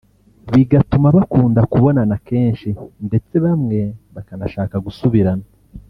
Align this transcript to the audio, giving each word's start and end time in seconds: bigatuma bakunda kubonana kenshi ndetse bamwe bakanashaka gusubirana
bigatuma 0.53 1.07
bakunda 1.17 1.61
kubonana 1.71 2.15
kenshi 2.27 2.69
ndetse 3.07 3.35
bamwe 3.45 3.79
bakanashaka 4.13 4.75
gusubirana 4.87 5.45